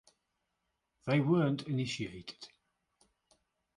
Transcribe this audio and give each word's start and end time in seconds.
They 1.05 1.19
weren't 1.19 1.67
initiated. 1.67 2.47